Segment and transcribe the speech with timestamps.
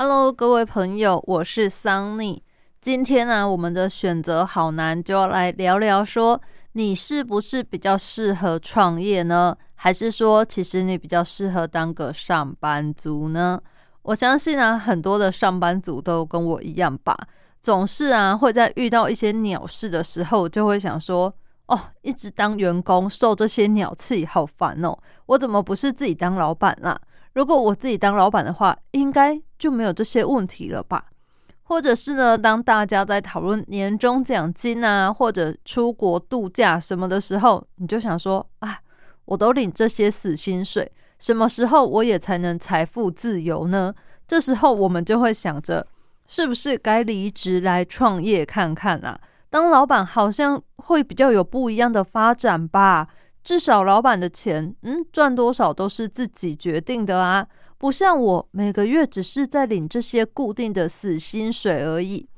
[0.00, 2.40] Hello，各位朋友，我是桑尼。
[2.80, 6.40] 今天呢，我们的选择好难，就要来聊聊说，
[6.74, 9.56] 你是不是比较适合创业呢？
[9.74, 13.60] 还是说，其实你比较适合当个上班族呢？
[14.02, 17.18] 我相信啊，很多的上班族都跟我一样吧，
[17.60, 21.34] 总是啊会在遇到一些鸟事的时候，就会想说，
[21.66, 24.96] 哦，一直当员工受这些鸟气，好烦哦！
[25.26, 26.96] 我怎么不是自己当老板啦？
[27.38, 31.04] 如果我自己当老板的话，应该就没有这些问题了吧？
[31.62, 38.80] 或者是呢，当大家在讨论年终奖金啊，或者出国度假什么的时候，你就想说，啊，
[39.24, 43.94] 我都领这些死薪水，什么时候我也才能财富自由呢？
[44.26, 45.86] 这时候我们就会想着，
[46.26, 49.16] 是不是该离职来创业看看啊？
[49.48, 53.06] 当老板好像会比较有不一样的发展吧。
[53.48, 57.48] 至少老板的钱，嗯，赚多少都是自己决定的啊，
[57.78, 62.28] 不像我每个月只是在领这些固定的死薪水而已。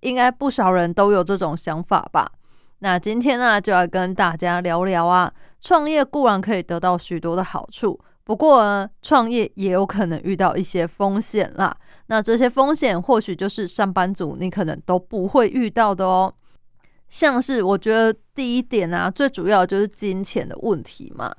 [0.00, 2.32] 应该不少人都有这种想法吧？
[2.78, 11.76] 那今天呢，就要跟大家聊聊啊，创业固然可以得到许多的好处，不过呢，创业也有可能遇到一些风险啦。
[12.06, 16.32] 那这些风险或许就是上班族你可能都不会遇到的哦。
[17.08, 21.34] 像是我觉得第一点啊，最主要就是金钱的问题嘛。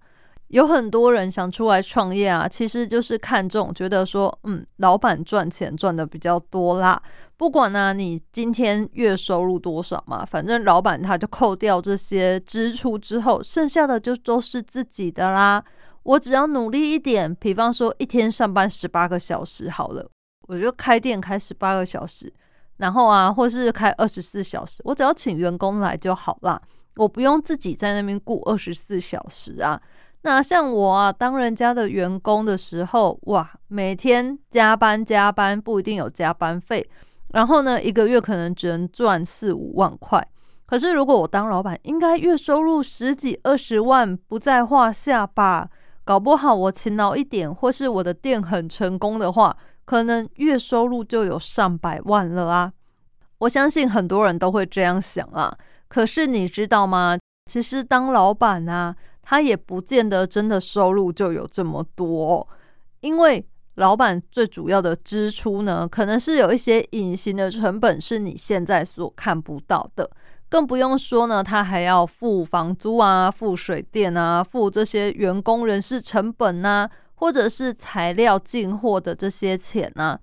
[0.48, 7.02] 有很多人想出来创业啊，其实就是看中，觉得说，嗯，老板赚钱赚的比较多啦。
[7.36, 15.62] 不管呢，你今天月收入多少嘛，反正老板他就扣掉这些支出之后，剩下的就都是自己的啦。
[16.04, 20.10] 我只要努力一点，比方说一天上班十八个小时好了，
[20.48, 22.34] 我就开店开十八个小时。
[22.78, 26.62] 然后啊，或是开二十四小时，我只要请员工来就好啦，
[26.96, 29.82] 我不用自己在那边雇二十四小时啊。
[30.22, 36.88] 那像我啊，当人家的员工的时候，哇，每天加班加班，不一定有加班费，
[37.30, 40.28] 然后呢，一个月可能只能赚四五万块。
[40.66, 45.70] 可是如果我当老板，应该月收入十几二十万不在话下吧？
[46.04, 49.56] 搞不好我勤劳一点，或是我的店很成功的话。
[49.88, 52.74] 可能月收入就有上百万了啊！
[53.38, 55.58] 我相信很多人都会这样想啊。
[55.88, 57.18] 可是你知道吗？
[57.50, 62.46] 其实当老板啊，他也不见得真的收入就有这么多。
[63.00, 70.12] 因为老板最主要的支出呢，可能是有一些隐形的成本是你现在所看不到的。
[70.50, 76.90] 更不用说呢，他还要付房租啊，付水电啊，付这些员工人事成本呐。
[77.18, 80.20] 或者是材料进货的这些钱呢，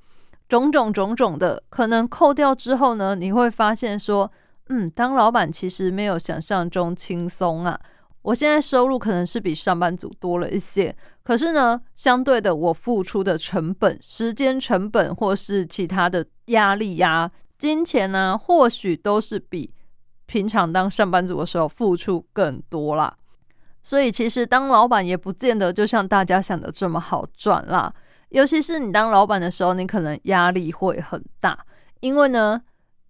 [0.48, 4.30] 种种种种的，可能扣掉之后呢，你会发现说，
[4.68, 7.78] 嗯，当老板其实没有想象中轻松啊。
[8.22, 19.74] 我现在收入可能是比上班族多了一些，可是呢，相对的，我付出的成本、时间成本或是其他的压力呀、金钱呢，或许都是比
[20.24, 23.14] 平常当上班族的时候付出更多啦。
[23.84, 27.94] 所以其实当老板也不见得就像大家想的这么好赚啦，
[28.30, 31.56] 尤其是你当老板的时候，你可能压力会很大，
[32.00, 32.60] 因为呢，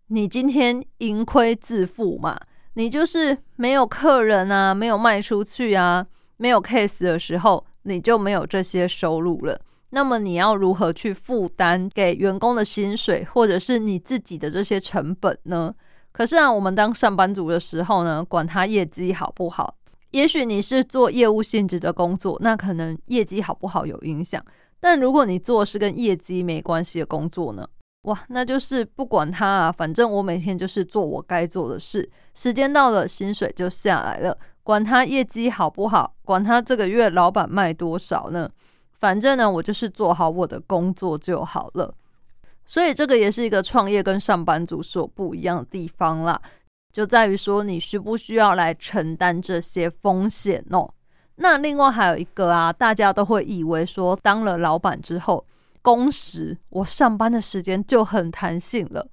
[0.09, 2.39] 你今天盈亏自负嘛，
[2.75, 6.05] 你就是没有客人啊，没有卖出去啊，
[6.39, 9.59] 没有 case 的时候，你就没有这些收入了。
[9.91, 15.73] 那么你要如何去负担给员工的薪水，或者是你自己的这些成本呢？
[16.11, 19.77] 可是啊，我们当上班族的时候呢，管他业绩好不好。
[20.15, 24.41] 也许你是做业务性质的工作，那可能业绩好不好有影响。
[24.79, 27.67] 但如果你做是跟业绩没关系的工作呢？
[28.03, 34.39] 哇，那就是不管它啊，反正我每天就是做我该做的事，时间到了，薪水就下来了。
[34.63, 38.49] 管他业绩好不好，管他这个月老板卖多少呢？
[38.93, 41.93] 反正呢，我就是做好我的工作就好了。
[42.65, 46.41] 所以这个也是一个创业跟上班族所不一样的地方啦。
[46.95, 50.89] 就在于说，你需不需要来承担这些风险哦？
[51.35, 55.45] 那另外还有一个啊，大家都会以为说，当了老板之后，
[55.83, 59.05] 工时我上班的时间就很弹性了。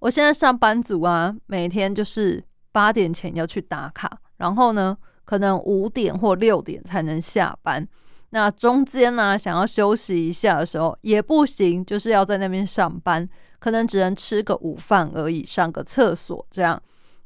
[0.00, 4.94] 我现在上班族啊，每天就是八点前要去打卡，然后呢，
[5.24, 7.88] 可能五点或六点才能下班。
[8.32, 13.26] 那中间呢，想要休息一下的时候也不行，就是要在那边上班，
[13.58, 16.80] 可能只能吃个午饭而已，上个厕所这样。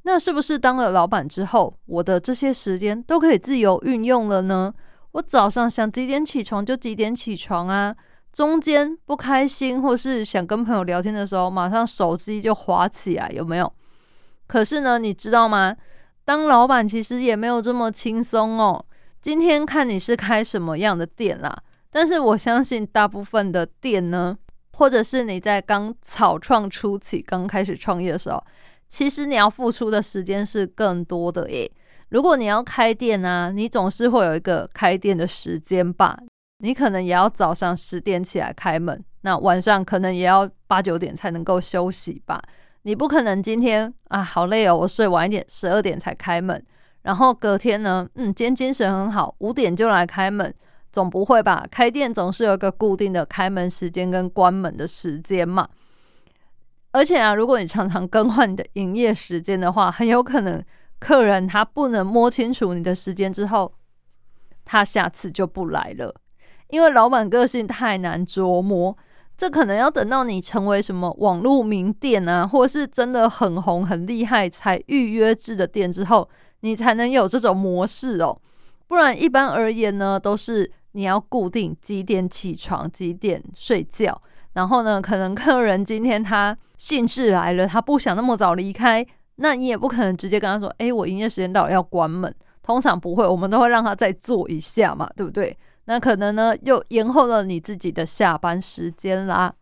[0.06, 4.72] 那是不是当了老板之后，我的这些时间都可以自由运用了呢？
[5.12, 7.94] 我早上想几点起床就几点起床啊，
[8.32, 13.72] 中间不开心或是想跟朋友聊天的时候，马上手机就滑起来，有没有？
[14.46, 15.74] 可是呢，你知道吗？
[16.24, 18.84] 当老板其实也没有这么轻松哦。
[19.22, 21.56] 今天看你是开什么样的店啦，
[21.90, 24.36] 但是我相信大部分的店呢，
[24.72, 28.44] 或者是你在刚草创初期、刚开始创业的时候，
[28.94, 31.68] 其实你要付出的时间是更多的耶。
[32.10, 36.16] 如果你要开店啊，你总是会有一个开店的时间吧？
[36.58, 42.40] 你可能也要早上十点起来开门，那晚上可能也要八九点才能够休息吧？
[42.82, 46.64] 你不可能今天啊好累哦，我睡晚一点，十二点才开门，
[47.02, 50.54] 然后隔天呢，嗯，今天精神很好，五点就来开门，
[50.92, 51.66] 总不会吧？
[51.68, 55.68] 开店总是有一个固定的开门时间跟关门的时间嘛。
[56.94, 60.64] 而且啊，如果你常常更换你的营业时间的话，很有可能。
[61.00, 63.74] 客人他不能摸清楚你的时间之后，
[64.64, 66.14] 他下次就不来了，
[66.68, 68.96] 因为老板个性太难琢磨。
[69.36, 76.26] 这可能要等到你成为什么网络名店啊，或是真的很红很厉害，才预约制的店之后，
[76.60, 78.40] 你才能有这种模式哦。
[78.86, 84.22] 不然一般而言呢，都是你要固定几点起床，几点睡觉。
[84.54, 89.06] 然后呢，可能客人今天他兴致来了，他不想那么早离开。
[89.36, 95.54] 那你也不可能直接跟他说：“哎，我营业时间到了，要关门。”通常不会，我们都会让他再做一下嘛，对不对？
[95.86, 99.52] 那可能呢，又延后了你自己的下班时间啦。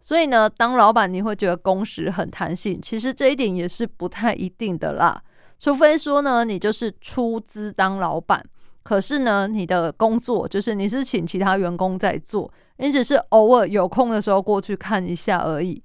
[0.00, 5.22] 所以呢，当老板你会觉得工时很弹性，其实这一点也是不太一定的啦。
[5.60, 8.44] 除非说呢，你就是出资当老板，
[8.82, 12.52] 可是呢，你的工作就是你是请其他员工在做，
[12.82, 15.80] 你只是偶尔有空的时候过去看一下而已。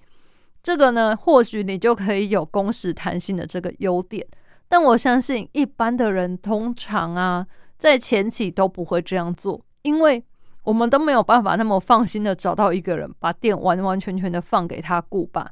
[0.63, 4.25] 这个呢，或许你就可以有工时弹性的这个优点，
[4.67, 7.45] 但我相信一般的人通常啊，
[7.77, 10.23] 在前期都不会这样做，因为
[10.63, 15.51] 我们都没有办法那么放心的找到一个人，把店完完全全的放给他顾吧。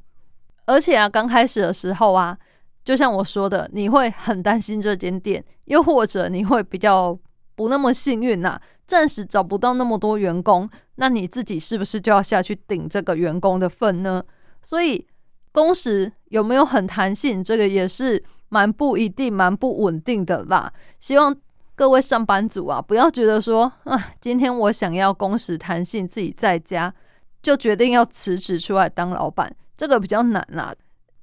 [0.66, 2.36] 而且啊，刚开始的时候啊，
[2.84, 7.16] 就像我说的，你会很担心这间店，又或者你会比较
[7.56, 14.24] 不那么幸运呐，暂时找不到那么多员工，那你自己是不是就要下去顶这个员工的份呢？
[14.64, 15.06] 所以
[15.52, 20.72] 工时有没有很弹性，这个也是蛮不一定、蛮不稳定的啦。
[21.00, 21.36] 希望
[21.76, 26.94] 各位上班族啊，不要觉得说啊，今天我想要工时弹性，自己在家
[27.42, 30.74] 就决定要辞职出来当老板，这个比较难啦。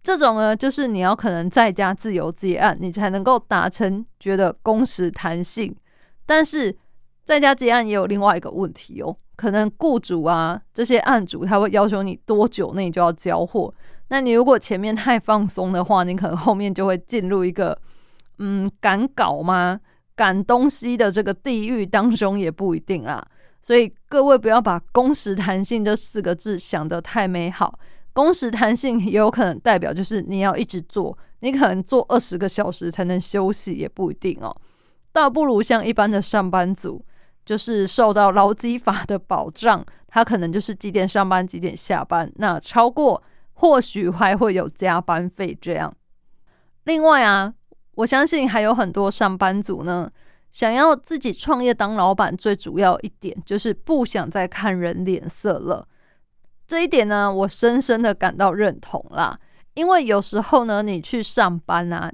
[0.02, 5.74] 这种呢，就是你要可能在家自由接案，你才能够达成觉得工时弹性。
[6.26, 6.76] 但是
[7.24, 9.16] 在家接案也有另外一个问题哦。
[9.42, 13.74] 可能雇主啊，这些案主他会要求你多久内就要交货。
[14.06, 17.76] 那你如果前面太放松的话，你可能后面就会进入一个
[18.38, 19.80] 嗯赶稿吗、
[20.14, 23.20] 赶东西的这个地狱当中也不一定啦。
[23.60, 27.76] 所以各位不要把工时弹性这四个字想得太美好。
[28.12, 34.54] 工时弹性也有可能代表就是你要一直做，你可能做二十个小时才能休息也不一定哦。
[35.12, 37.04] 倒不如像一般的上班族。
[37.52, 43.22] 就是受到劳基法的保障，他可能就是几点上班几点下班，那超过
[43.52, 45.94] 或许还会有加班费这样。
[46.84, 47.52] 另外啊，
[47.96, 50.10] 我相信还有很多上班族呢，
[50.50, 55.86] 想要自己创业当老板，最主要一点就是不想再看人脸色了。
[56.66, 59.38] 这一点呢，我深深的感到认同啦，
[59.74, 62.10] 因为有时候呢，你去上班啊。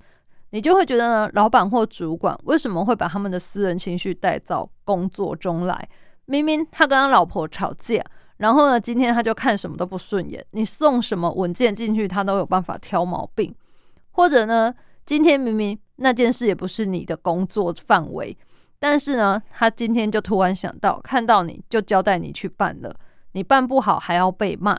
[0.50, 5.88] 你就会觉得呢，老板或主管为什么会把他们的私人情绪带到工作中来？
[6.24, 8.02] 明明他跟他老婆吵架，
[8.38, 13.54] 然后呢，今天他就看什么都不顺眼，你送什么文件进去，他都有办法挑毛病。
[14.12, 14.74] 或者呢，
[15.06, 18.36] 今天明明那件事也不是你的工作范围，
[18.78, 22.94] 但是呢，他今天就突然想到，看到你就交代你去办了，
[23.32, 24.78] 你办不好还要被骂。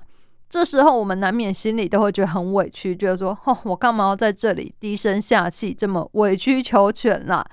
[0.49, 7.45] 这时候我们难免心里都会觉得很委屈，觉得说：“哦，我干嘛要在这里低声下气，这么委曲求全啦？”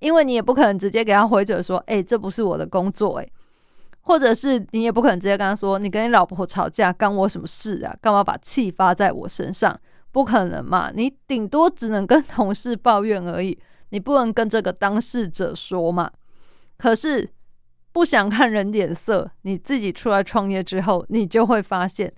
[0.00, 3.28] 因为你也不可能直接给他回者说：“哎，这不是我的工作。”哎，
[4.02, 7.96] 或者是你也不可能直接跟他说：“你跟你老婆吵架，干我什么事啊？
[8.02, 9.80] 干嘛把气发在我身上？
[10.10, 10.90] 不可能嘛！
[10.94, 16.10] 你顶多只能跟同事抱怨而已，你不能跟这个当事者说嘛。
[16.76, 17.30] 可是
[17.92, 22.12] 不想看人脸色，你自己出来创业之后，你就会发现。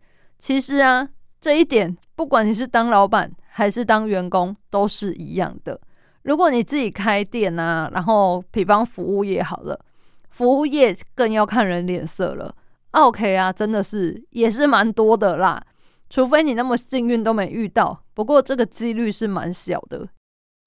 [0.45, 1.09] 其实啊，
[1.41, 5.81] 这一点不管你是当老板还是当员工都是一样的。
[6.21, 9.81] 如果你自己开店啊，然后比方服务业好了，
[10.29, 12.55] 服务业更要看人脸色了。
[12.91, 15.65] OK 啊，真的是也是蛮多的啦。
[16.11, 20.07] 除非你那么幸运都没遇到，不过这个几率是蛮小的。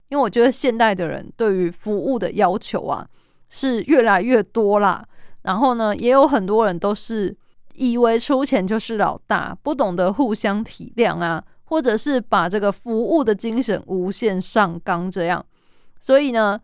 [0.08, 3.06] 因为我觉得现代的人对于服务的要求啊
[3.48, 5.06] 是越来越多啦。
[5.42, 7.36] 然后呢，也有很多人都是。
[7.78, 15.44] 以为出钱就是老大，不懂得互相体谅啊，或者是把这个服务的精神无限上纲这样，
[16.00, 16.60] 所以呢，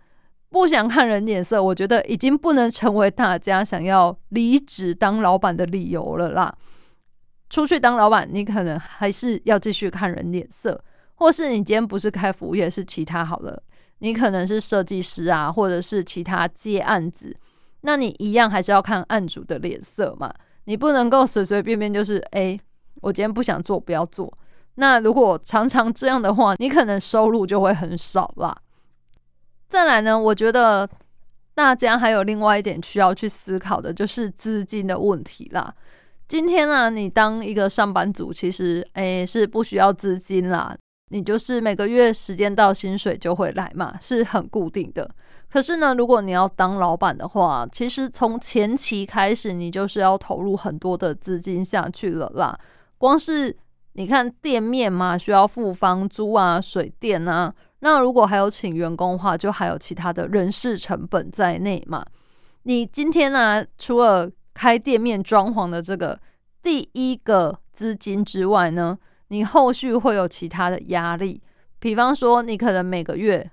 [0.50, 6.54] 不想看人脸色，我觉得已经不能成为大家想要离职当老板的理由了啦。
[7.50, 10.83] 出去当老板，你可能还是要继续看人脸色，
[11.14, 13.62] 或是你今天不是开服务业，是其他好了，
[13.99, 17.37] 你可能是设计师啊，或者是其他接案子，
[17.83, 22.59] 那你一样还是要看案主的脸色嘛，你不能够随随便便就是哎，
[23.02, 24.33] 我今天不想做，不要做。
[24.76, 28.56] 那如果常常这样的话，你可能收入就会很少啦。
[29.68, 30.88] 再来呢，我觉得
[31.54, 35.75] 大家还有另外一点需要去思考的，就是资金的问题啦。
[36.26, 40.76] 今天呢，你当一个上班族，其实诶是不需要资金啦，
[41.11, 45.09] 你就是每个月时间到，薪水就会来嘛，是很固定的。
[45.54, 52.58] 可是呢，如果你要当老板的话，其实从前期开始，你就是要投入很多的资金下去了啦，
[52.99, 53.56] 光是。
[53.92, 57.54] 你看店面嘛，需要付房租啊、水电啊。
[57.78, 62.04] 那如果还有请员工的话，就还有其他的人事成本在内嘛。
[62.64, 66.18] 你今天呢，除了开店面装潢的这个
[66.61, 71.40] 第一个资金之外呢，你后续会有其他的压力。
[71.78, 73.49] 比方说，你可能每个月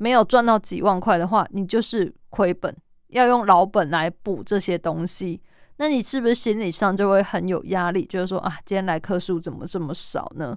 [0.00, 2.74] 没有赚到几万块的话，你就是亏本，
[3.08, 5.38] 要用老本来补这些东西。
[5.76, 8.06] 那你是不是心理上就会很有压力？
[8.06, 10.56] 就是说啊，今天来客数怎么这么少呢？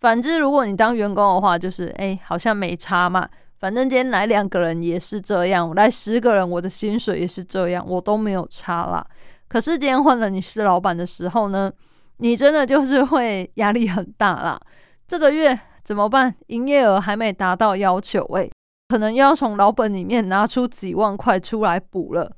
[0.00, 3.26] 反之，如果你当员工的话，就是哎，好像没差嘛。
[3.58, 9.06] 反正今天来两个人也是这样，来十个人，我的薪水也是这样，我都没有差啦。
[9.48, 11.72] 可是今天换了你是老板的时候呢，
[12.18, 14.60] 你真的就是会压力很大啦。
[15.08, 16.34] 这个月怎么办？
[16.48, 18.48] 营业额还没达到要求，哎，
[18.88, 22.30] 可能要从老本里面拿出几万块出来补了，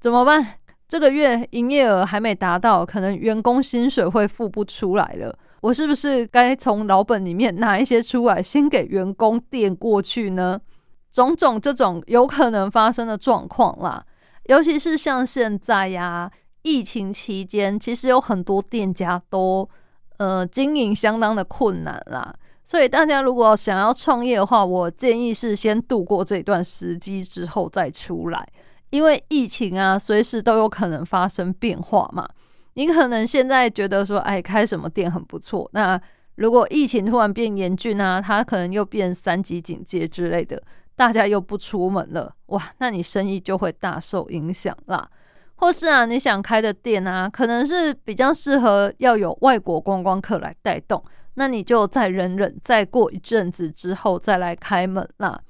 [0.00, 0.54] 怎么办？
[0.88, 5.36] 这个月营业额还没达到，可能员工薪水会付不出来了。
[5.60, 10.60] 我是不是该从老本里面拿一些出来，先给员工垫过去呢？
[11.10, 14.04] 种种这种有可能发生的状况啦，
[14.44, 16.30] 尤其是像现在呀，
[16.62, 19.68] 疫情期间，其实有很多店家都
[20.18, 22.34] 呃经营相当的困难啦。
[22.68, 28.46] 所以大家如果想要创业的话，我建议是先度过这段时机之后再出来。
[28.90, 32.28] 因为疫情啊，随时都有可能发生变化嘛。
[32.74, 35.66] 你可能现在觉得说，哎，开什么店很不错。
[35.72, 35.98] 那
[36.34, 40.62] 如果疫情突然变严峻啊，它可能又变三级警戒之类的，
[40.94, 45.08] 大家又不出门了，哇，那你生意就会大受影响啦。
[45.56, 51.02] 或是啊，你想开的店啊，可能是比较适合要有外国观光客来带动，
[51.38, 55.40] 那你就再忍忍，再过一阵子之后再来开门啦。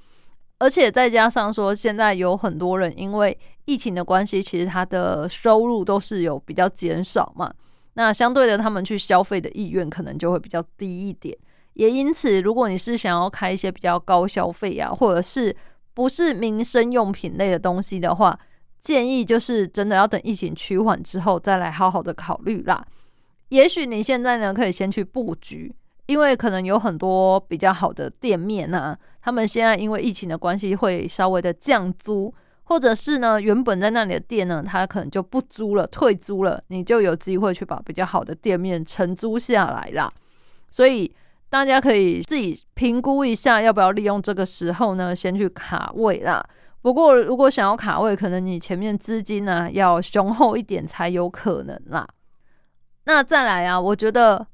[0.58, 7.50] 而且再加上说，现在有很多人因为疫情的关系，其实他的收入都是有比较减少嘛。
[7.94, 11.34] 那相对的，他们去消费的意愿可能就会比较低一点。
[11.72, 15.56] 也因此，如果你是想要开一些比较高消费啊，或者是
[15.94, 18.38] 不是民生用品类的东西的话，
[18.82, 22.84] 建议就是真的要等疫情趋缓之后再来好好的考虑啦。
[23.50, 25.74] 也许你现在呢，可以先去布局。
[26.08, 32.32] 因为可能有很多比较好的店面啊，他们现在因为疫情的关系会稍微的降租，
[32.64, 40.10] 或者是呢原本在那里的店呢，他可能就不租了，退租了，你就有机会去把比较好的店面承租下来啦。
[40.70, 41.14] 所以
[41.50, 46.42] 大家可以自己评估一下，要不要利用这个时候呢，先去卡位啦。
[46.80, 52.08] 不过如果想要卡位，可能你前面资金呢要雄厚一点才有可能啦。
[53.04, 54.46] 那再来啊，我觉得。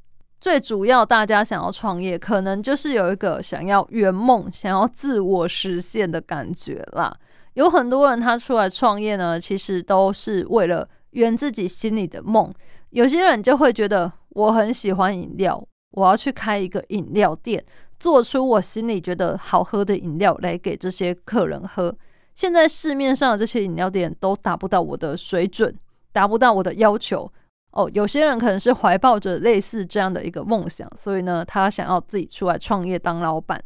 [0.45, 7.17] 最主要，大家想要创业，可能就是有一个想要圆梦、想要自我实现的感觉啦。
[7.55, 12.53] 有很多人他出来创业呢，其实都是为了圆自己心里的梦。
[12.91, 17.65] 有些人就会觉得，我很喜欢饮料，我要去开一个饮料店，
[17.99, 21.97] 做出我心里觉得好喝的饮料来给这些客人喝。
[22.35, 25.75] 现在市面上的这些饮料店都达不到我的水准，
[26.13, 27.33] 达不到我的要求。
[27.75, 33.61] 哦，有些人可能是怀抱着类似这样的一个梦想，所以呢，他想要自己出来创业当老板。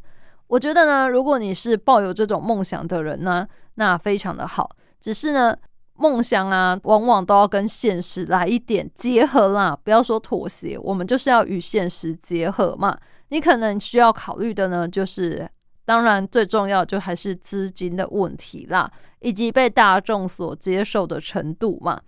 [0.47, 4.71] 我觉得呢，如果你是抱有这种梦想的人呢，那非常的好。
[4.99, 5.55] 只是呢，
[5.93, 12.97] 梦想啊，往往都要跟现实来一点结合啦，不要说妥协，我们就是要与现实结合嘛。
[13.29, 15.47] 你可能需要考虑的呢，就是
[15.85, 22.01] 当然最重要就还是资金的问题啦，以及被大众所接受的程度嘛。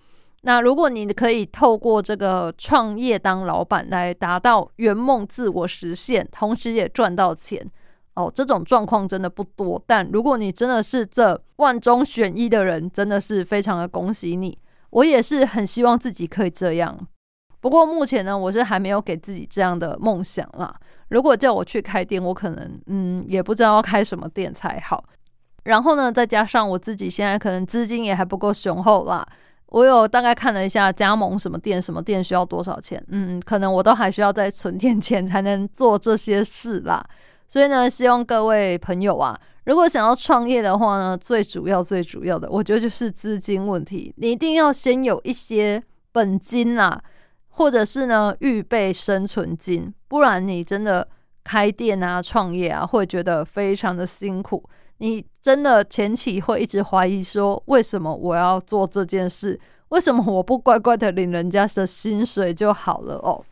[0.42, 7.64] 那如果你可以透过这个创业当老板来达到圆梦、自我实现，同时也赚到钱
[8.14, 9.82] 哦，这种状况真的不多。
[9.86, 14.56] 但如果你真的是这万中选一的人，真的是非常的恭喜你。
[14.90, 16.98] 我也是很希望自己可以这样，
[17.60, 20.74] 不过目前呢，我是还没有给自己这样的梦想啦。
[21.10, 25.04] 如果叫我去开店，我可能嗯也不知道要开什么店才好。
[25.64, 29.26] 然后呢，再加上我自己现在可能资金也还不够雄厚啦。
[29.70, 37.04] 我有大概看了一下加盟什么店什么店需要多少钱，嗯，可能我都还需要再存点钱才能做这些事啦。
[37.48, 47.00] 所以呢，希望各位朋友啊，如果想要创业的话呢，最主要最主要的，我觉得就是资金问题，你一定要先有一些本金啦，
[47.48, 51.06] 或者是呢预备生存金，不然你真的
[51.44, 54.68] 开店啊、创业啊，会觉得非常的辛苦。
[55.00, 59.58] 你真的前期会一直怀疑说，为什么我要做这件事？
[59.88, 63.42] 为什么我不乖乖的领人家的薪水就好了哦？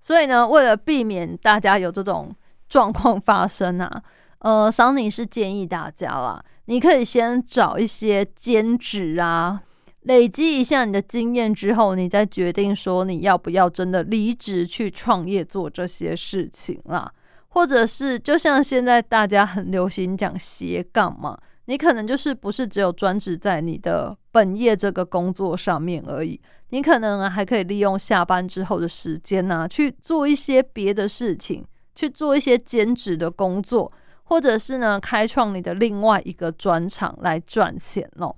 [0.00, 2.34] 所以呢，为了避免大家有这种
[2.66, 4.02] 状况发生啊，
[4.40, 9.60] 呃，桑尼是建议大家啦，你可以先找一些兼职啊，
[10.04, 17.12] 累积一下你的经验之后，你再决定说你要不要真的离职去创业做这些事情啦。
[17.50, 26.40] 或者是就像现在大家很流行讲斜杠嘛，你可能就是不是只有专职在你的本业这个工作上面而已，
[26.70, 31.64] 你可能还可以利用下班之后的时间呢，去做一些别的事情，
[31.94, 33.90] 去做一些兼职的工作，
[34.22, 38.34] 或者是呢开创你的另外一个专场来赚钱哦。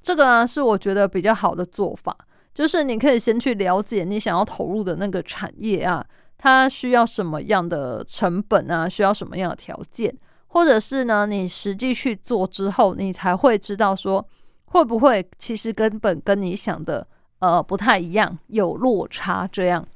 [0.00, 2.16] 这个呢是我觉得比较好的做法，
[2.54, 6.06] 就是你可以先去了解你想要投入的那个产业啊。
[6.36, 8.88] 它需要什么样的成本啊？
[8.88, 10.14] 需要什么样的条件？
[10.48, 11.26] 或者是呢？
[11.26, 14.24] 你实际去做之后，你才会知道说
[14.66, 17.06] 会不会其实根本跟你想的
[17.38, 19.48] 呃不太一样，有落差。
[19.50, 19.86] 这样，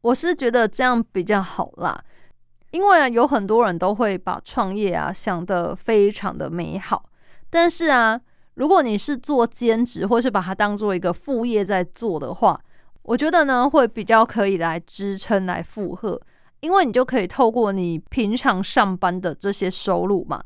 [0.00, 2.02] 我是觉得这样比较好啦。
[2.72, 7.04] 因为啊，有很多人都会把创业啊想得非常的美好，
[7.48, 8.20] 但是啊，
[8.54, 12.60] 如果你是做兼职，或是把它当做一个副业在做的话。
[13.04, 16.20] 我觉得呢，会比较可以来支撑、来负荷，
[16.60, 20.42] 因为你就可以透过你平常上班的这些收入嘛，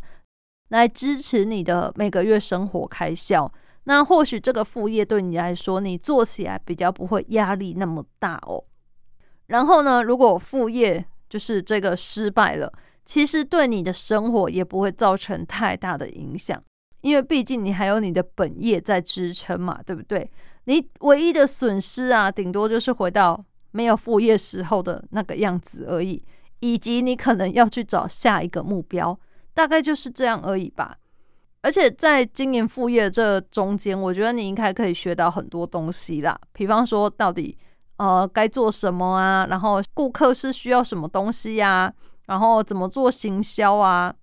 [0.70, 3.50] 来支持你的每个月生活开销。
[3.84, 8.62] 那或许这个副业对你来说，你做起来比较不会压力那么大哦。
[9.46, 12.70] 然后呢，如果副业就是这个失败了，
[13.06, 16.62] 其实对你的生活也不会造成太大的影响，
[17.08, 20.30] 因为毕竟你还有你的本业在支撑嘛，对不对？
[20.64, 26.22] 你唯一的损失啊，顶多就是回到没有副业时候的那个样子而已，
[26.60, 29.18] 以及你可能要去找下一个目标，
[29.54, 30.98] 大概就是这样而已吧。
[31.62, 36.38] 而且在经营副业这中间，我觉得你应该可以学到很多东西啦。
[36.52, 37.56] 比方说，到底
[37.96, 41.92] 呃该做什么啊，然后顾客是需要什么东西呀，
[42.26, 44.14] 然后怎么做行销啊。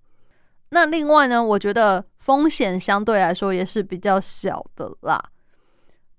[0.76, 5.18] 那另外呢，我觉得风险相对来说也是比较小的啦。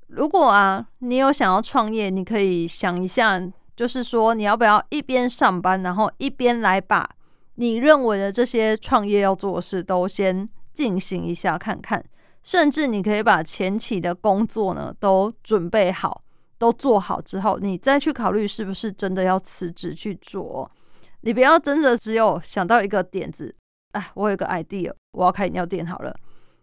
[0.08, 3.40] 如果啊，你有想要创业，你可以想一下，
[3.76, 7.08] 就是说你要不要一边上班，然后一边来把
[7.54, 12.04] 你认为的这些创业要做的事都先进行一下看看，
[12.42, 16.24] 甚至你可以把前期的工作呢都准备好，
[16.58, 20.72] 都做好之后，你再去考虑是不是真的要辞职去做。
[21.22, 23.54] 你不要真的只有想到一个点子，
[23.98, 26.16] 哎，我有个 idea，我要开饮料店好了。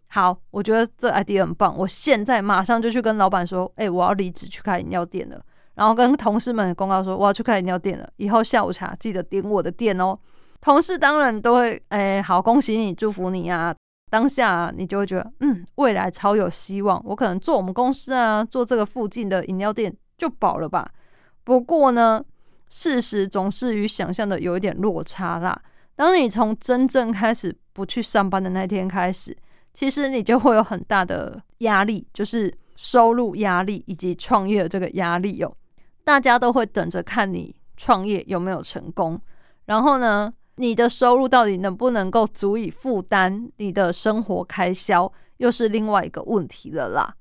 [0.09, 5.41] 好，我觉得这 idea 很棒，我现在马上就去跟老板说，哎，我要离职去开饮料店了。
[5.75, 10.17] 然后跟同事们公告说，我要去开饮料店了，以后下午茶记得点我的店哦。
[10.61, 13.75] 同事当然都会，哎，好，恭喜你，祝福你啊。
[14.09, 17.03] 当下你就会觉得，嗯，未来超有希望。
[17.05, 20.89] 我可能做我们公司啊，做这个附近的饮料店就饱了吧。
[21.43, 22.25] 不过呢，
[22.71, 25.61] 事实总是与想象的有一点落差啦。
[25.97, 29.37] 当你从真正开始不去上班的那天开始。
[29.73, 35.53] 其实你就会有很大的压力，就是收入压力以及创业的这个压力哦。
[36.05, 39.21] 大家都会等着看你创业有没有成功，
[39.65, 47.13] 然后呢，你的收入到底能不能够足以负担你的生活开销，又是另外一个问题了啦。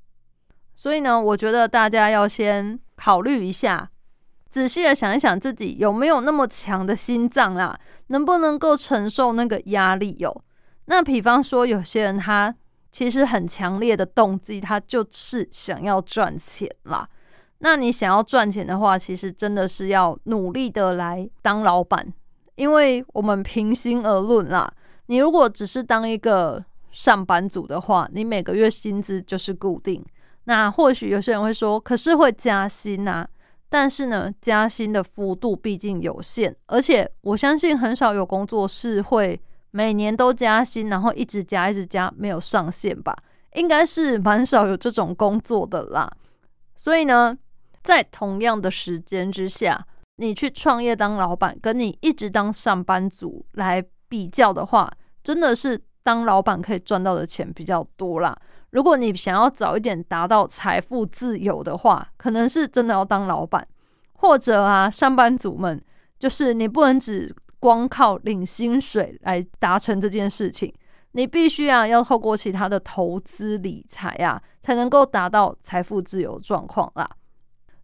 [0.76, 3.90] 所以呢，我觉得大家要先考虑一下，
[4.54, 7.76] 仔细的想一想自己有没有那么强的心脏啦，
[8.10, 10.44] 能不能够承受那个压力哟。
[10.86, 12.54] 那比方说，有些人他
[12.92, 17.10] 其实很强烈的动机，他就是想要赚钱啦。
[17.58, 22.13] 那你想要赚钱的话，其实真的是要努力的来当老板，
[22.54, 24.72] 因为我们平心而论啦，
[25.08, 30.06] 你如果只是当一个上班族的话，你每个月薪资就是固定。
[30.44, 33.28] 那或许有些人会说，可是会加薪呐。
[33.74, 39.42] 但是呢，加薪的幅度毕竟有限，而且我相信很少有工作是会。
[39.76, 43.18] 每年都加薪，然后一直加，一直加，没有上限吧？
[43.56, 46.08] 应该是蛮少有这种工作的啦。
[46.76, 47.36] 所以呢，
[47.82, 49.84] 在同样的时间之下，
[50.18, 58.38] 你去创业当老板，跟你一直当上班族来比较的话，真的是当老板可以赚到的钱比较多啦。
[58.72, 63.68] 如果你想要早一点达到财富自由的话，可能是真的要当老板，
[64.13, 65.82] 或者啊，上班族们，
[66.20, 70.74] 就是你不能只光靠领薪水来达成这件事情，
[71.12, 77.08] 你必须啊，要透过其他的投资理财啊，才能够达到财富自由状况啦。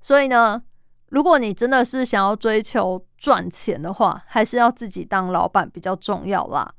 [0.01, 0.62] 所以呢，
[1.10, 6.73] 如果你真的是想要追求赚钱的话，还是要自己当老板比较重要啦。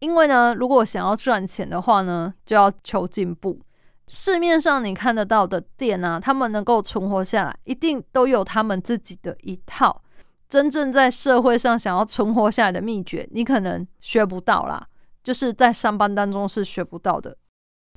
[0.00, 3.60] 因为呢，如果想要赚钱的话呢，就要求进步。
[4.08, 10.02] 市面上你看得到的店啊，他们能够存活下来，一定都有他们自己的一套。
[10.48, 14.86] 真正在社会上想要存活下来的秘诀，你可能学不到啦，
[15.24, 17.36] 就是在上班当中是学不到的。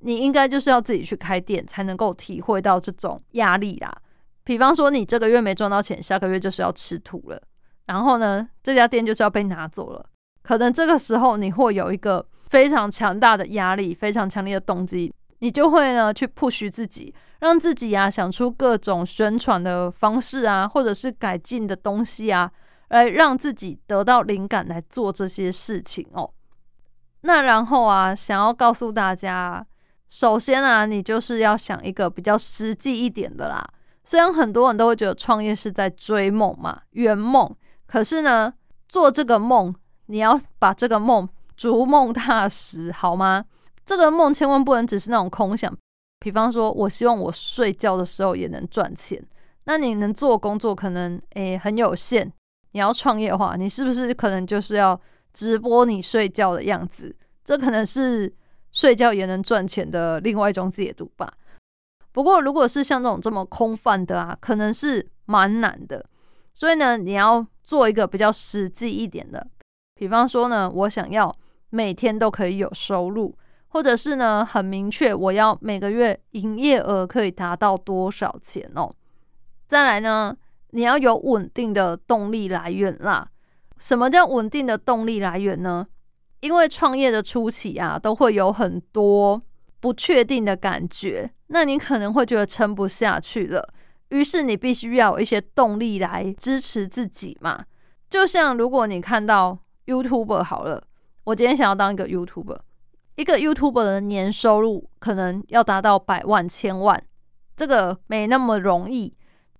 [0.01, 3.95] 你应该就是要自己去开店，才能够体会到这种压力啦。
[4.43, 7.39] 比方说，你这个月没赚到钱，下个月就是要吃土了，
[7.85, 10.09] 然后呢，这家店就是要被拿走了。
[10.49, 22.51] 可能这个时候你会有一个非常强大的压力，非常强烈的动机，你就会呢去 push 自己，让自己啊想出各种宣传的方式啊，或者是改进的东西啊，
[22.87, 26.27] 来让自己得到灵感来做这些事情哦。
[27.21, 29.63] 那然后啊，想要告诉大家，
[30.07, 33.63] 首先啊，你就是要想一个比较实际一点的啦。
[34.03, 38.51] 虽然很多人都会觉得创业是在追梦嘛，圆梦，可是呢，
[38.87, 39.71] 做这个梦。
[40.09, 43.45] 你要把这个梦逐梦踏实，好吗？
[43.85, 45.71] 这个梦千万不能只是那种空想。
[46.19, 49.23] 比方说，我希望我睡觉的时候也能赚钱。
[49.65, 52.31] 那你能做工作可能诶很有限。
[52.71, 54.99] 你要创业的话，你是不是可能就是要
[55.31, 57.15] 直播你睡觉的样子？
[57.45, 58.33] 这可能是
[58.71, 61.31] 睡觉也能赚钱的另外一种解读吧。
[62.11, 66.03] 不过，如果是像这种这么空泛的啊，可能是蛮难的。
[66.55, 69.45] 所以呢，你要做一个比较实际一点的。
[69.99, 71.29] 比方说呢，我想要
[71.71, 78.89] 每天都可以有收入，或者是呢很明确，我要每个月营业额可以达到多少钱哦。
[79.67, 80.33] 再来呢，
[80.69, 83.27] 你要有稳定的动力来源啦。
[83.77, 85.85] 什么叫稳定的动力来源呢？
[86.39, 89.41] 因为创业的初期啊，都会有很多
[89.81, 93.67] 不确定的感觉，那你可能会觉得撑不下去了，
[94.11, 97.65] 于是你必须要有一些动力来支持自己嘛。
[98.09, 99.59] 就像如果你看到。
[99.89, 100.83] YouTuber 好了，
[101.23, 102.59] 我今天想要当一个 YouTuber，
[103.15, 107.03] 一个 YouTuber 的年收入可能要达到百万、千万，
[107.57, 109.11] 这个没那么容易。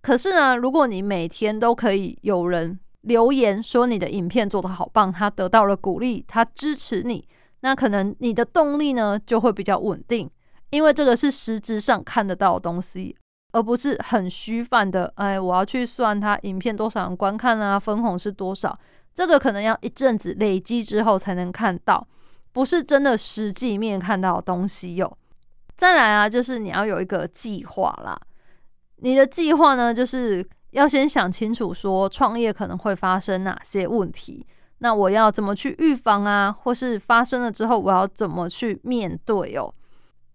[0.02, 7.28] 可是呢，如果你每天都可以有人留言说你的影片做得好棒，他得到了鼓励，他支持你，
[7.62, 10.30] 那可能你的动力呢就会比较稳定，
[10.70, 13.16] 因为这个是实质上看得到的东西，
[13.52, 15.12] 而不是很虚泛的。
[15.16, 18.78] 哎，我要去算他影片多少人观看啊，分红是多少。
[19.20, 22.08] 这个可能要一阵子累积之后才能看到，
[22.54, 25.18] 不是真的实际面看到的东西哟。
[25.76, 28.18] 再来啊，就是你要有一个计划啦。
[28.96, 36.50] 你的计划呢，就是要先想清楚，说创业可能会发生哪些问题，那我要怎么去预防啊？
[36.50, 39.70] 或是发生了之后，我要怎么去面对哦？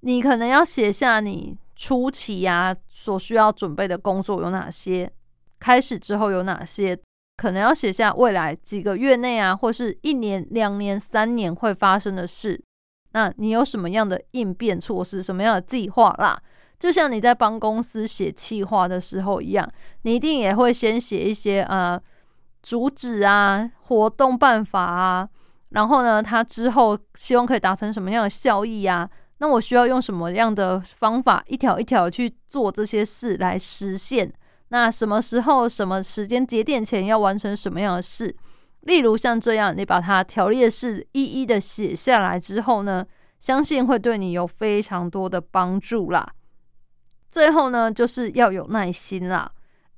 [0.01, 5.11] 你可能要写下你初期啊所需要准备的工作有哪些，
[5.59, 6.95] 开始之后有哪些。
[7.37, 12.61] 可能要写下未来几个月内啊，或是一年、两年、三年会发生的事。
[13.13, 15.23] 那你有什么样的应变措施？
[15.23, 16.41] 什么样的计划啦？
[16.79, 19.69] 就像你在帮公司写计划的时候一样，
[20.03, 22.01] 你一定也会先写一些啊
[22.63, 25.29] 主旨啊、活动办法啊，
[25.71, 29.09] 然后呢，他之后希望可以达成什么样的效益啊？
[29.39, 34.33] 那我需要用什么样的方法，一条一条去做这些事来实现？
[34.75, 38.35] 那什么时候、什么时间节点前要完成什么样的事？
[38.81, 43.07] 例如像这样，你把它条列式一一的写下来之后呢，
[43.39, 46.29] 相信会对你有非常多的帮助啦。
[47.31, 49.49] 最后呢，就是要有耐心啦，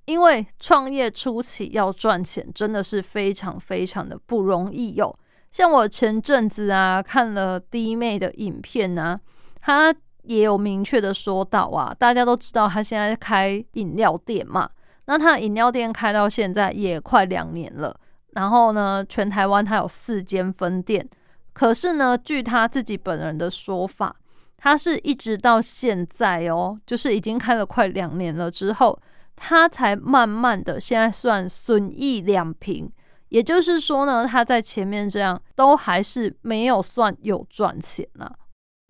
[0.05, 5.19] 因为创业初期要赚钱真的是非常非常的不容易哟。
[5.53, 9.19] 像我前阵子啊看了弟妹的影片啊，
[9.63, 9.97] 她。
[10.27, 14.69] 也有明确的说到啊，大家都知道他现在开饮料店嘛，
[15.07, 17.99] 那他饮料店开到现在也快两年了，
[18.33, 21.09] 然后呢，全台湾他有四间分店，
[21.53, 24.17] 可是呢，据他自己本人的说法，
[24.57, 28.99] 他是一直到现在哦，就是已经开了快两年了之后，
[29.37, 32.91] 他才慢慢的现在算损益两平，
[33.29, 38.33] 也就是说呢，他在前面这样都还是没有算有赚钱啊。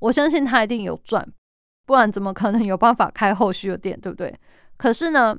[0.00, 1.26] 我相信他一定有赚，
[1.86, 4.34] 不然怎么可能有办法开后续的店，对不对？
[4.76, 5.36] 可是呢，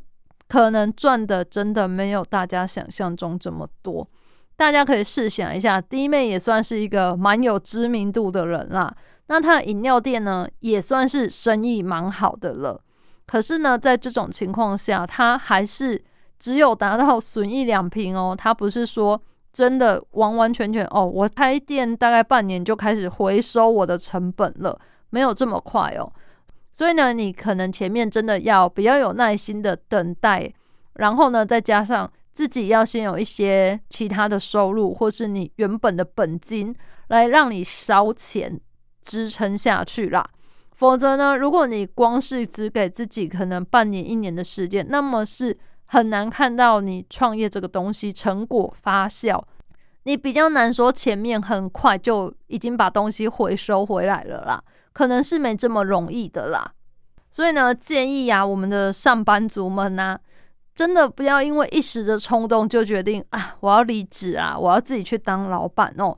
[0.47, 4.07] 可能赚的真的没有大家想象中这么多。
[4.55, 8.91] 大家可以试想一下，弟妹也算是一个蛮有知名度的人啦。
[9.27, 12.81] 那他的饮料店呢，也算是生意蛮好的了。
[13.27, 16.03] 可是呢，在这种情况下，他还是
[16.39, 18.33] 只有达到损益两平哦。
[18.35, 19.21] 他不是说
[19.57, 26.13] 真的完完全全哦，我开店大概半年就开始回收我的成本了，没有这么快哦。
[26.71, 30.53] 所以呢，你可能前面真的要比较有耐心的等待，
[30.93, 36.75] 然后呢，再加上自己要先有一些其他的收入，或是你原本的本金
[37.07, 38.61] 来让你烧钱
[39.01, 40.23] 支撑下去啦。
[40.73, 49.41] 否则呢，如果你光是只给自己可能半年、一年的时间，那么是很难看到你创业这个东西成果发酵。
[50.03, 56.71] 你比较难说前面很快就已经把东西回收回来了啦，可能是没这么容易的啦。
[57.29, 60.17] 所以呢，建议呀，我们的上班族们呢，
[60.73, 66.17] 真的不要因为一时的冲动就决定啊，我要离职啊，我要自己去当老板哦。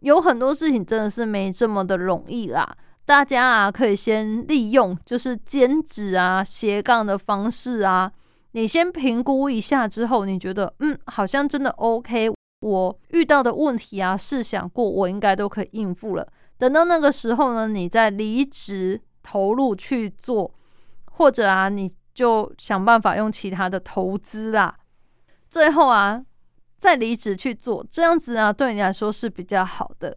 [0.00, 2.68] 有很多事情真的是没这么的容易啦。
[3.06, 8.12] 大家啊，可以先利用就是兼职啊、斜杠的方式啊，
[8.52, 12.30] 你先评估一下之后，你觉得嗯，好像真的 OK，
[12.60, 16.26] 我遇到的问题啊，试想过，我应该都可以应付了。
[16.56, 20.52] 等到那个时候呢，你再离职投入去做，
[21.04, 24.76] 或者啊，你就想办法用其他的投资啦，
[25.48, 26.24] 最后啊，
[26.80, 30.16] 再离职去做，这样子啊，对你来说是比较好的。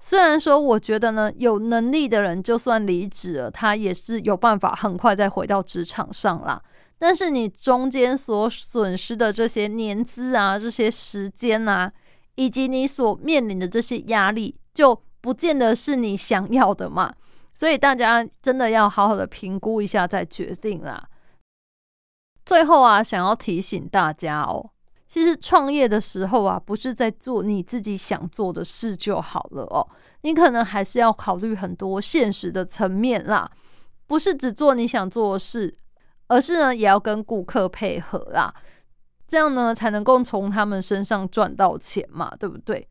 [0.00, 6.62] 虽然说，我觉得呢，有能力的人就算离职了，他也是有办法很快再回到职场上啦。
[6.98, 11.92] 但是你中间所损失的这些年资啊、这些时间啊，
[12.34, 17.14] 以及你所面临的这些压力，就不见得是你想要的嘛。
[17.54, 21.08] 所以大家真的要好好的评估一下再决定啦。
[22.44, 24.70] 最后啊，想要提醒大家哦。
[25.06, 29.86] 其实创业的时候啊，不是在做你自己想做的事就好了哦。
[30.22, 33.50] 你可能还是要考虑很多现实的层面啦，
[34.06, 35.76] 不是只做你想做的事，
[36.28, 38.54] 而是呢也要跟顾客配合啦，
[39.26, 42.88] 这样呢才能够从他们身上赚到钱嘛，对不对？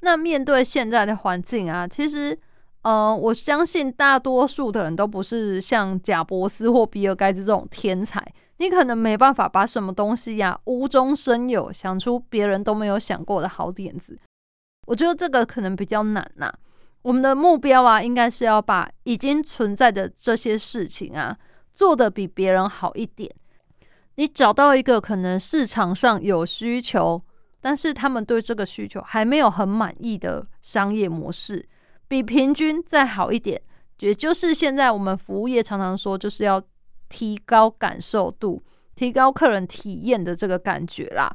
[0.00, 2.38] 那面对现在的环境啊，其实，
[2.82, 8.24] 呃，我相信大多数的人都不是像贾伯斯或比尔盖茨这种天才。
[8.58, 14.18] 你可能没办法把什么东西呀无中生有，想出别人都没有想过的好点子。
[14.86, 16.52] 我觉得这个可能比较难呐。
[17.02, 21.36] 我们的目标啊，应该是要把已经存在的这些事情啊，
[21.76, 23.32] 做得比别人好一点。
[24.16, 27.22] 你找到一个可能市场上有需求，
[27.60, 31.64] 但是他们对这个需求还没有很满意的商业模式，
[32.08, 33.62] 比平均再好一点，
[34.00, 36.60] 也就是现在我们服务业常常说，就是要。
[37.08, 38.60] 提高感受度，
[38.96, 41.32] 提高客人体验的这个感觉啦。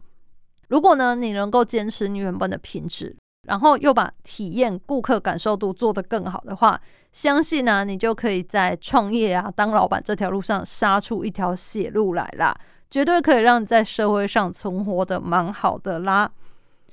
[0.67, 3.15] 如果呢，你能够坚持你原本的品质，
[3.47, 6.77] 然后又把体验、顾客感受度做得更好的话，
[7.11, 12.55] 相信呢，你就可以在创业啊、当老板这条路上杀出一条血路来啦，
[12.89, 16.31] 绝对可以让你在社会上存活的蛮好的啦。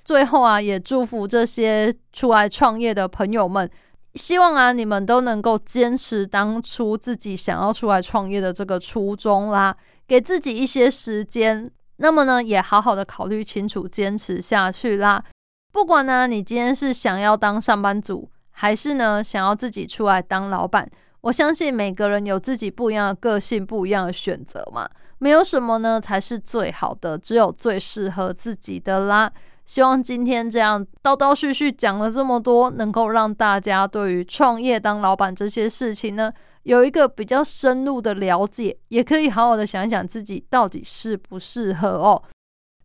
[0.05, 3.71] 最后啊，也祝福这些出来创业的朋友们。
[4.15, 9.77] 希望啊，你们都能够坚持当初自己想要出来创业的这个初衷啦，
[10.09, 15.23] 给自己一些时间，那么呢，也好好的考虑清楚，坚持下去啦。
[15.71, 18.29] 不管呢，你今天是想要当上班族，
[18.61, 20.89] 还是呢想要自己出来当老板，
[21.21, 29.31] 我相信每个人有自己不一样的个性，不一样的选择嘛，没有什么呢才是最好的，只有最适合自己的啦。
[29.65, 36.33] 希望今天这样叨叨絮絮讲了这么多，能够让大家对于创业当老板这些事情呢，
[36.65, 42.21] 有一个比较深入的了解，也可以好好的想想自己到底适不适合哦。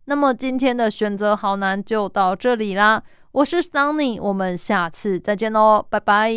[0.04, 3.02] 那么今天的选择好难就到这里啦，
[3.34, 6.30] 我是 Sunny，我们下次再见喽，拜拜。